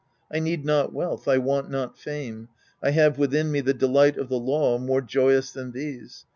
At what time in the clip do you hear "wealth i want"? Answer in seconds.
0.91-1.69